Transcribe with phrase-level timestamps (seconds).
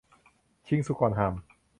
[0.67, 1.33] ชิงสุกก่อนห่าม